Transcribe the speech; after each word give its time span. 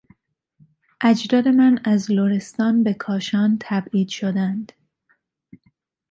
اجداد 1.01 1.47
من 1.47 1.79
از 1.83 2.11
لرستان 2.11 2.83
به 2.83 2.93
کاشان 2.93 3.57
تبعید 3.59 4.07
شدند. 4.09 4.71